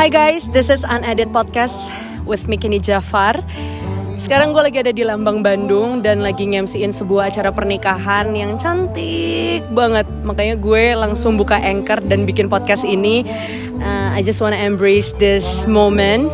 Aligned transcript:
Hi 0.00 0.08
guys, 0.08 0.48
this 0.56 0.72
is 0.72 0.80
Unedit 0.80 1.28
Podcast 1.28 1.92
with 2.24 2.48
Mikini 2.48 2.80
Jafar. 2.80 3.36
Sekarang 4.16 4.56
gue 4.56 4.64
lagi 4.64 4.80
ada 4.80 4.96
di 4.96 5.04
Lambang 5.04 5.44
Bandung 5.44 6.00
dan 6.00 6.24
lagi 6.24 6.48
ngemsiin 6.48 6.88
sebuah 6.88 7.28
acara 7.28 7.52
pernikahan 7.52 8.32
yang 8.32 8.56
cantik 8.56 9.60
banget. 9.76 10.08
Makanya 10.24 10.56
gue 10.56 10.96
langsung 10.96 11.36
buka 11.36 11.60
anchor 11.60 12.00
dan 12.00 12.24
bikin 12.24 12.48
podcast 12.48 12.80
ini. 12.80 13.28
Uh, 13.76 14.16
I 14.16 14.24
just 14.24 14.40
wanna 14.40 14.56
embrace 14.56 15.12
this 15.20 15.68
moment. 15.68 16.32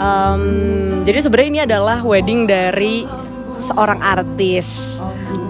Um, 0.00 1.04
jadi 1.04 1.20
sebenarnya 1.20 1.48
ini 1.52 1.60
adalah 1.68 2.00
wedding 2.00 2.48
dari 2.48 3.04
seorang 3.60 4.00
artis 4.00 4.96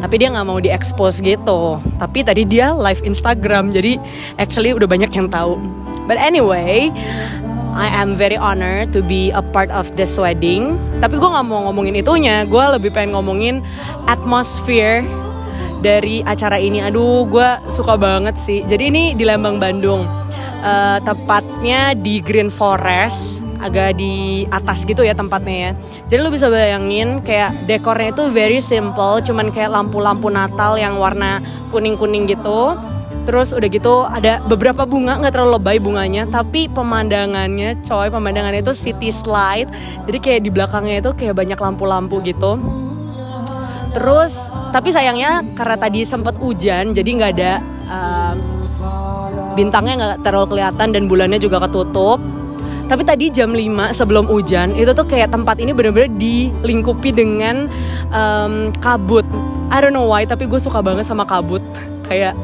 tapi 0.02 0.18
dia 0.18 0.34
nggak 0.34 0.42
mau 0.48 0.58
diekspos 0.58 1.22
gitu 1.22 1.78
tapi 2.02 2.26
tadi 2.26 2.42
dia 2.42 2.74
live 2.74 3.06
Instagram 3.06 3.70
jadi 3.70 4.02
actually 4.42 4.74
udah 4.74 4.90
banyak 4.90 5.12
yang 5.14 5.30
tahu 5.30 5.60
but 6.10 6.18
anyway 6.18 6.90
I 7.70 7.86
am 7.86 8.18
very 8.18 8.34
honored 8.34 8.90
to 8.98 9.00
be 9.00 9.30
a 9.30 9.38
part 9.38 9.70
of 9.70 9.94
this 9.94 10.18
wedding. 10.18 10.74
Tapi 10.98 11.16
gue 11.16 11.28
nggak 11.30 11.46
mau 11.46 11.70
ngomongin 11.70 12.02
itunya. 12.02 12.42
Gue 12.42 12.66
lebih 12.66 12.90
pengen 12.90 13.14
ngomongin 13.14 13.62
atmosfer 14.10 15.06
dari 15.78 16.20
acara 16.26 16.58
ini. 16.58 16.82
Aduh 16.82 17.30
gue 17.30 17.48
suka 17.70 17.94
banget 17.94 18.34
sih. 18.36 18.66
Jadi 18.66 18.90
ini 18.90 19.14
di 19.14 19.22
Lembang 19.22 19.62
Bandung. 19.62 20.02
Uh, 20.60 21.00
tepatnya 21.00 21.96
di 21.96 22.20
Green 22.20 22.52
Forest 22.52 23.40
agak 23.64 23.96
di 23.96 24.44
atas 24.52 24.84
gitu 24.84 25.04
ya 25.04 25.16
tempatnya 25.16 25.56
ya. 25.56 25.70
Jadi 26.08 26.20
lu 26.20 26.28
bisa 26.32 26.52
bayangin 26.52 27.24
kayak 27.24 27.64
dekornya 27.64 28.12
itu 28.12 28.28
very 28.28 28.60
simple, 28.60 29.24
cuman 29.24 29.52
kayak 29.52 29.72
lampu-lampu 29.72 30.28
Natal 30.28 30.76
yang 30.76 31.00
warna 31.00 31.40
kuning-kuning 31.72 32.28
gitu. 32.28 32.76
Terus 33.28 33.52
udah 33.52 33.68
gitu 33.68 33.94
ada 34.08 34.40
beberapa 34.48 34.88
bunga 34.88 35.20
nggak 35.20 35.32
terlalu 35.36 35.60
lebay 35.60 35.76
bunganya, 35.78 36.24
tapi 36.26 36.66
pemandangannya 36.72 37.78
coy, 37.84 38.08
pemandangannya 38.08 38.64
itu 38.64 38.72
city 38.74 39.12
slide. 39.12 39.70
Jadi 40.08 40.18
kayak 40.18 40.40
di 40.46 40.50
belakangnya 40.50 41.04
itu 41.04 41.10
kayak 41.14 41.36
banyak 41.36 41.58
lampu-lampu 41.60 42.18
gitu. 42.24 42.58
Terus 43.90 44.48
tapi 44.70 44.94
sayangnya 44.94 45.42
karena 45.58 45.76
tadi 45.76 46.06
sempat 46.06 46.38
hujan, 46.38 46.94
jadi 46.94 47.10
nggak 47.10 47.32
ada 47.36 47.52
uh, 47.90 48.34
bintangnya 49.58 49.94
nggak 49.98 50.16
terlalu 50.22 50.56
kelihatan 50.56 50.88
dan 50.94 51.02
bulannya 51.10 51.38
juga 51.42 51.58
ketutup 51.66 52.22
tapi 52.90 53.06
tadi 53.06 53.30
jam 53.30 53.54
5 53.54 53.94
sebelum 53.94 54.26
hujan 54.26 54.74
itu 54.74 54.90
tuh 54.90 55.06
kayak 55.06 55.30
tempat 55.30 55.62
ini 55.62 55.70
bener-bener 55.70 56.10
dilingkupi 56.10 57.14
dengan 57.14 57.70
um, 58.10 58.74
kabut. 58.82 59.22
I 59.70 59.78
don't 59.78 59.94
know 59.94 60.10
why 60.10 60.26
tapi 60.26 60.50
gue 60.50 60.58
suka 60.58 60.82
banget 60.82 61.06
sama 61.06 61.22
kabut. 61.22 61.62
Kayak 62.10 62.34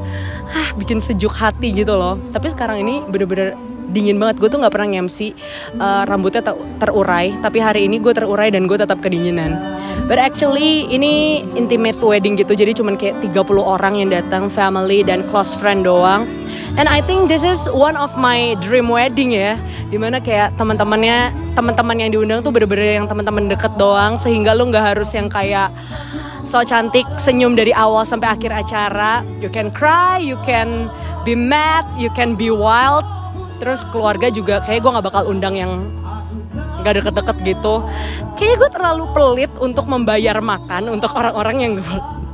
ah 0.46 0.70
bikin 0.78 1.02
sejuk 1.02 1.34
hati 1.34 1.74
gitu 1.74 1.98
loh. 1.98 2.14
Tapi 2.30 2.46
sekarang 2.54 2.86
ini 2.86 3.02
bener-bener 3.02 3.58
dingin 3.90 4.14
banget. 4.22 4.38
Gue 4.38 4.46
tuh 4.46 4.62
nggak 4.62 4.70
pernah 4.70 4.94
ngemsi 4.94 5.34
uh, 5.82 6.06
rambutnya 6.06 6.46
ter 6.46 6.54
terurai. 6.78 7.34
Tapi 7.42 7.58
hari 7.58 7.90
ini 7.90 7.98
gue 7.98 8.14
terurai 8.14 8.54
dan 8.54 8.70
gue 8.70 8.78
tetap 8.78 9.02
kedinginan. 9.02 9.58
But 10.06 10.22
actually 10.22 10.86
ini 10.86 11.42
intimate 11.58 11.98
wedding 11.98 12.38
gitu. 12.38 12.54
Jadi 12.54 12.78
cuman 12.78 12.94
kayak 12.94 13.18
30 13.18 13.42
orang 13.58 13.98
yang 13.98 14.14
datang 14.14 14.46
family 14.46 15.02
dan 15.02 15.26
close 15.26 15.58
friend 15.58 15.82
doang 15.82 16.30
and 16.76 16.86
I 16.86 17.00
think 17.00 17.32
this 17.32 17.42
is 17.42 17.66
one 17.72 17.96
of 17.96 18.14
my 18.20 18.54
dream 18.60 18.92
wedding 18.92 19.32
ya 19.32 19.56
di 19.88 19.96
mana 19.96 20.20
kayak 20.20 20.54
teman-temannya 20.60 21.32
teman-teman 21.56 21.96
yang 21.96 22.10
diundang 22.12 22.44
tuh 22.44 22.52
bener-bener 22.52 23.00
yang 23.00 23.08
teman-teman 23.08 23.48
deket 23.48 23.72
doang 23.80 24.20
sehingga 24.20 24.52
lu 24.52 24.68
nggak 24.68 24.94
harus 24.94 25.08
yang 25.16 25.26
kayak 25.32 25.72
so 26.44 26.60
cantik 26.62 27.08
senyum 27.18 27.56
dari 27.56 27.72
awal 27.74 28.06
sampai 28.06 28.36
akhir 28.36 28.52
acara. 28.54 29.24
You 29.40 29.48
can 29.48 29.72
cry 29.72 30.20
you 30.20 30.36
can 30.44 30.92
be 31.24 31.32
mad 31.34 31.88
you 31.96 32.12
can 32.12 32.36
be 32.36 32.52
wild. 32.52 33.02
Terus 33.56 33.82
keluarga 33.88 34.28
juga 34.28 34.60
kayak 34.60 34.84
gue 34.84 34.90
nggak 34.92 35.06
bakal 35.08 35.22
undang 35.32 35.56
yang 35.56 35.88
nggak 36.84 37.02
deket-deket 37.02 37.36
gitu. 37.56 37.80
Kayak 38.36 38.54
gue 38.60 38.70
terlalu 38.70 39.04
pelit 39.16 39.52
untuk 39.58 39.88
membayar 39.88 40.38
makan 40.44 40.92
untuk 40.92 41.10
orang-orang 41.16 41.56
yang 41.58 41.72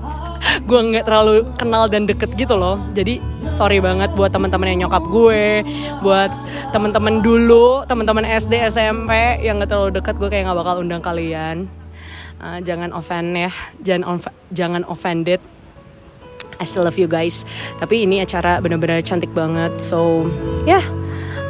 gue 0.69 0.81
nggak 0.93 1.06
terlalu 1.06 1.47
kenal 1.55 1.87
dan 1.87 2.11
deket 2.11 2.34
gitu 2.34 2.59
loh. 2.59 2.83
Jadi 2.91 3.31
sorry 3.53 3.79
banget 3.85 4.09
buat 4.17 4.33
teman-teman 4.33 4.73
yang 4.73 4.89
nyokap 4.89 5.05
gue 5.13 5.61
buat 6.01 6.33
teman-teman 6.73 7.21
dulu 7.21 7.85
teman-teman 7.85 8.25
SD 8.25 8.57
SMP 8.73 9.45
yang 9.45 9.61
nggak 9.61 9.69
terlalu 9.69 9.91
deket 10.01 10.17
gue 10.17 10.29
kayak 10.33 10.49
nggak 10.49 10.59
bakal 10.59 10.81
undang 10.81 11.05
kalian. 11.05 11.69
Uh, 12.43 12.59
jangan 12.65 12.91
offend 12.91 13.37
ya 13.39 13.53
jangan 13.85 14.19
jangan 14.51 14.83
offended. 14.89 15.39
I 16.59 16.65
still 16.65 16.89
love 16.89 16.99
you 16.99 17.07
guys. 17.07 17.45
Tapi 17.77 18.09
ini 18.09 18.25
acara 18.25 18.59
benar-benar 18.59 19.05
cantik 19.05 19.31
banget 19.37 19.79
so 19.79 20.27
yeah. 20.65 20.83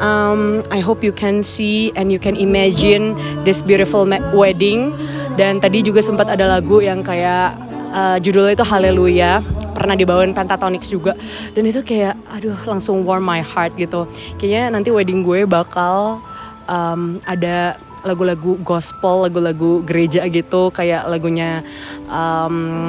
Um, 0.03 0.67
I 0.75 0.83
hope 0.83 1.07
you 1.07 1.15
can 1.15 1.47
see 1.47 1.95
and 1.95 2.11
you 2.11 2.19
can 2.19 2.35
imagine 2.35 3.15
this 3.47 3.63
beautiful 3.63 4.03
wedding. 4.35 4.91
Dan 5.39 5.63
tadi 5.63 5.87
juga 5.87 6.03
sempat 6.03 6.27
ada 6.27 6.59
lagu 6.59 6.83
yang 6.83 7.07
kayak 7.07 7.55
uh, 7.95 8.19
judulnya 8.19 8.59
itu 8.59 8.67
Haleluya 8.67 9.62
pernah 9.83 9.99
dibawain 9.99 10.31
Pentatonix 10.31 10.87
juga 10.87 11.19
dan 11.59 11.67
itu 11.67 11.83
kayak 11.83 12.15
aduh 12.31 12.55
langsung 12.71 13.03
warm 13.03 13.27
my 13.27 13.43
heart 13.43 13.75
gitu 13.75 14.07
kayaknya 14.39 14.79
nanti 14.79 14.95
wedding 14.95 15.27
gue 15.27 15.43
bakal 15.43 16.23
um, 16.71 17.19
ada 17.27 17.75
lagu-lagu 18.07 18.63
gospel 18.63 19.27
lagu-lagu 19.27 19.83
gereja 19.83 20.23
gitu 20.31 20.71
kayak 20.71 21.11
lagunya 21.11 21.67
um, 22.07 22.87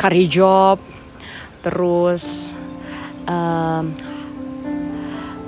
Kari 0.00 0.24
Job 0.24 0.80
terus 1.60 2.56
um, 3.28 3.92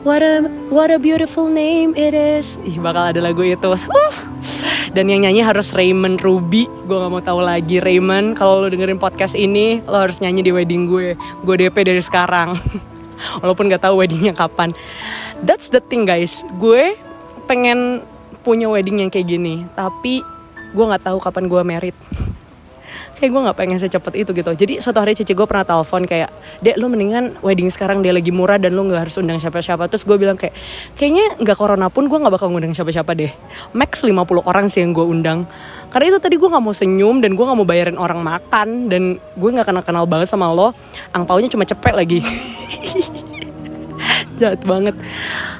What 0.06 0.22
a 0.22 0.47
what 0.71 0.88
a 0.94 0.97
beautiful 0.97 1.50
name 1.50 1.93
it 1.99 2.15
is. 2.15 2.56
Ih 2.65 2.78
bakal 2.78 3.12
ada 3.12 3.21
lagu 3.21 3.43
itu. 3.44 3.75
Uh. 3.77 4.15
Dan 4.93 5.12
yang 5.12 5.25
nyanyi 5.25 5.44
harus 5.44 5.72
Raymond 5.72 6.21
Ruby. 6.21 6.66
Gue 6.88 6.97
nggak 6.97 7.12
mau 7.12 7.22
tahu 7.22 7.41
lagi 7.44 7.81
Raymond. 7.81 8.37
Kalau 8.37 8.65
lo 8.65 8.69
dengerin 8.69 9.00
podcast 9.00 9.37
ini, 9.37 9.84
lo 9.84 10.00
harus 10.00 10.21
nyanyi 10.21 10.44
di 10.44 10.53
wedding 10.53 10.88
gue. 10.88 11.15
Gue 11.44 11.54
DP 11.60 11.76
dari 11.84 12.03
sekarang. 12.03 12.56
Walaupun 13.43 13.69
nggak 13.69 13.84
tahu 13.84 14.00
weddingnya 14.04 14.32
kapan. 14.32 14.72
That's 15.44 15.69
the 15.69 15.82
thing 15.82 16.09
guys. 16.09 16.41
Gue 16.56 16.97
pengen 17.50 18.04
punya 18.43 18.71
wedding 18.71 19.04
yang 19.04 19.10
kayak 19.10 19.28
gini. 19.28 19.66
Tapi 19.76 20.25
gue 20.72 20.84
nggak 20.84 21.05
tahu 21.05 21.19
kapan 21.20 21.44
gue 21.49 21.62
merit 21.65 21.97
kayak 23.19 23.31
gue 23.35 23.41
nggak 23.51 23.59
pengen 23.59 23.79
secepat 23.83 24.15
itu 24.15 24.31
gitu. 24.31 24.51
Jadi 24.55 24.79
suatu 24.79 25.03
hari 25.03 25.19
cici 25.19 25.35
gue 25.35 25.43
pernah 25.43 25.67
telepon 25.67 26.07
kayak 26.07 26.31
dek 26.63 26.79
lu 26.79 26.87
mendingan 26.87 27.35
wedding 27.43 27.67
sekarang 27.67 27.99
dia 27.99 28.15
lagi 28.15 28.31
murah 28.31 28.63
dan 28.63 28.79
lu 28.79 28.87
nggak 28.87 29.11
harus 29.11 29.19
undang 29.19 29.43
siapa-siapa. 29.43 29.91
Terus 29.91 30.07
gue 30.07 30.17
bilang 30.17 30.39
kayak 30.39 30.55
kayaknya 30.95 31.35
nggak 31.43 31.57
corona 31.59 31.91
pun 31.91 32.07
gue 32.07 32.19
nggak 32.19 32.35
bakal 32.35 32.49
ngundang 32.55 32.73
siapa-siapa 32.73 33.11
deh. 33.19 33.33
Max 33.75 34.07
50 34.07 34.15
orang 34.47 34.71
sih 34.71 34.87
yang 34.87 34.95
gue 34.95 35.03
undang. 35.03 35.51
Karena 35.89 36.15
itu 36.15 36.19
tadi 36.23 36.37
gue 36.39 36.49
nggak 36.49 36.65
mau 36.65 36.75
senyum 36.77 37.19
dan 37.19 37.35
gue 37.35 37.45
nggak 37.45 37.59
mau 37.59 37.67
bayarin 37.67 37.99
orang 37.99 38.21
makan 38.23 38.93
dan 38.93 39.03
gue 39.19 39.51
nggak 39.51 39.67
kenal 39.67 39.83
kenal 39.83 40.05
banget 40.07 40.31
sama 40.31 40.47
lo. 40.55 40.71
Angpaunya 41.11 41.51
cuma 41.51 41.67
cepet 41.67 41.95
lagi. 41.99 42.21
Jahat 44.39 44.63
banget. 44.63 44.95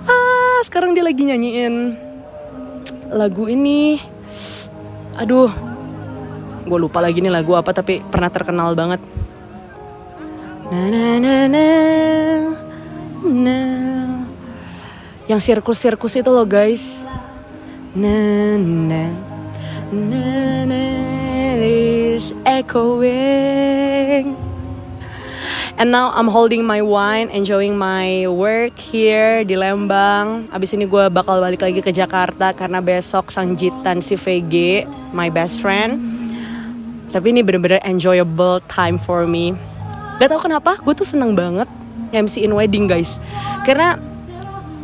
Ah 0.07 0.61
sekarang 0.63 0.95
dia 0.95 1.03
lagi 1.03 1.27
nyanyiin 1.27 1.99
lagu 3.11 3.51
ini. 3.51 3.99
Aduh 5.19 5.68
gue 6.69 6.79
lupa 6.79 7.01
lagi 7.01 7.25
nih 7.25 7.33
lagu 7.33 7.57
apa 7.57 7.73
tapi 7.73 8.05
pernah 8.05 8.29
terkenal 8.29 8.77
banget. 8.77 9.01
Na 10.69 10.85
na 10.93 11.17
na 11.17 11.35
na 11.49 11.67
na. 13.25 13.59
Yang 15.25 15.41
sirkus 15.49 15.81
sirkus 15.81 16.15
itu 16.21 16.29
loh 16.29 16.45
guys. 16.45 17.09
Na 17.97 18.13
na 18.61 19.09
na 19.89 20.29
na. 20.69 20.85
Is 21.59 22.37
echoing. 22.45 24.37
And 25.79 25.95
now 25.95 26.11
I'm 26.11 26.27
holding 26.27 26.67
my 26.67 26.83
wine, 26.83 27.31
enjoying 27.31 27.79
my 27.79 28.27
work 28.27 28.75
here 28.77 29.47
di 29.47 29.55
Lembang. 29.55 30.51
Abis 30.51 30.75
ini 30.75 30.91
gue 30.91 31.07
bakal 31.07 31.39
balik 31.39 31.63
lagi 31.63 31.79
ke 31.81 31.95
Jakarta 31.95 32.51
karena 32.51 32.83
besok 32.83 33.31
sangjitan 33.31 34.03
si 34.03 34.19
VG, 34.19 34.85
my 35.15 35.31
best 35.31 35.63
friend 35.63 36.28
tapi 37.09 37.33
ini 37.33 37.41
bener-bener 37.41 37.81
enjoyable 37.85 38.61
time 38.69 39.01
for 39.01 39.25
me. 39.25 39.57
Gak 40.19 40.35
tau 40.35 40.41
kenapa 40.43 40.77
gue 40.83 40.95
tuh 40.95 41.07
seneng 41.07 41.33
banget 41.33 41.69
MC 42.13 42.45
in 42.45 42.53
wedding 42.53 42.89
guys. 42.89 43.23
Karena 43.65 43.97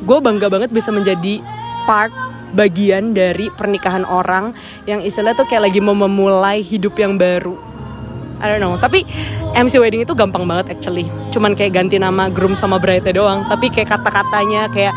gue 0.05 0.19
bangga 0.21 0.49
banget 0.49 0.71
bisa 0.73 0.93
menjadi 0.93 1.41
part 1.85 2.12
bagian 2.55 3.12
dari 3.12 3.50
pernikahan 3.50 4.06
orang 4.06 4.55
yang 4.87 5.03
istilahnya 5.03 5.43
tuh 5.43 5.49
kayak 5.50 5.69
lagi 5.69 5.82
mau 5.82 5.97
memulai 5.97 6.62
hidup 6.62 6.94
yang 6.97 7.19
baru. 7.19 7.59
I 8.38 8.50
don't 8.50 8.61
know. 8.61 8.76
Tapi 8.76 9.03
MC 9.55 9.81
wedding 9.81 10.05
itu 10.05 10.12
gampang 10.12 10.44
banget 10.44 10.76
actually. 10.76 11.09
Cuman 11.32 11.56
kayak 11.56 11.76
ganti 11.76 11.97
nama 11.99 12.31
groom 12.31 12.53
sama 12.53 12.79
bride 12.79 13.11
doang. 13.15 13.47
Tapi 13.49 13.73
kayak 13.73 13.99
kata-katanya 13.99 14.71
kayak 14.71 14.94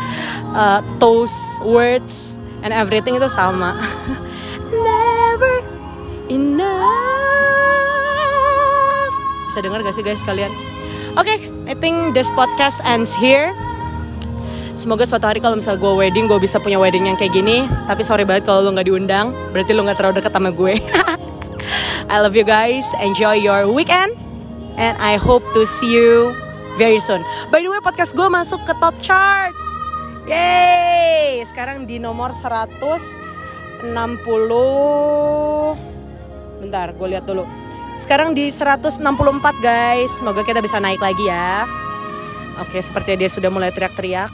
uh, 0.54 0.80
toast 1.02 1.58
words 1.64 2.38
and 2.62 2.74
everything 2.74 3.14
itu 3.14 3.28
sama 3.30 3.78
bisa 9.58 9.66
dengar 9.74 9.82
gak 9.82 9.96
sih 9.98 10.06
guys 10.06 10.22
kalian? 10.22 10.54
Oke, 11.18 11.34
okay, 11.34 11.50
I 11.66 11.74
think 11.74 12.14
this 12.14 12.30
podcast 12.38 12.78
ends 12.86 13.10
here. 13.18 13.50
Semoga 14.78 15.02
suatu 15.02 15.26
hari 15.26 15.42
kalau 15.42 15.58
misalnya 15.58 15.82
gue 15.82 15.94
wedding 15.98 16.30
gue 16.30 16.38
bisa 16.38 16.62
punya 16.62 16.78
wedding 16.78 17.10
yang 17.10 17.18
kayak 17.18 17.34
gini. 17.34 17.66
Tapi 17.90 18.06
sorry 18.06 18.22
banget 18.22 18.46
kalau 18.46 18.62
lo 18.62 18.70
nggak 18.70 18.86
diundang, 18.86 19.34
berarti 19.50 19.74
lo 19.74 19.82
nggak 19.82 19.98
terlalu 19.98 20.22
dekat 20.22 20.30
sama 20.30 20.54
gue. 20.54 20.78
I 22.14 22.22
love 22.22 22.38
you 22.38 22.46
guys. 22.46 22.86
Enjoy 23.02 23.34
your 23.34 23.66
weekend, 23.66 24.14
and 24.78 24.94
I 25.02 25.18
hope 25.18 25.42
to 25.58 25.66
see 25.66 25.90
you 25.90 26.30
very 26.78 27.02
soon. 27.02 27.26
By 27.50 27.58
the 27.58 27.74
way, 27.74 27.82
podcast 27.82 28.14
gue 28.14 28.30
masuk 28.30 28.62
ke 28.62 28.78
top 28.78 28.94
chart. 29.02 29.50
Yeay! 30.30 31.42
Sekarang 31.50 31.82
di 31.82 31.98
nomor 31.98 32.30
160 32.30 33.90
Bentar, 36.62 36.94
gue 36.94 37.08
lihat 37.10 37.26
dulu. 37.26 37.57
Sekarang 37.98 38.30
di 38.30 38.46
164 38.46 39.02
guys. 39.58 40.10
Semoga 40.14 40.46
kita 40.46 40.62
bisa 40.62 40.78
naik 40.78 41.02
lagi 41.02 41.26
ya. 41.26 41.66
Oke, 42.62 42.78
seperti 42.78 43.18
dia 43.18 43.26
sudah 43.26 43.50
mulai 43.50 43.74
teriak-teriak. 43.74 44.30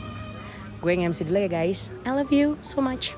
Gue 0.84 0.93
nge-MC 1.00 1.25
dulu 1.25 1.40
ya 1.40 1.49
guys. 1.49 1.88
I 2.05 2.12
love 2.12 2.28
you 2.28 2.61
so 2.61 2.84
much. 2.84 3.16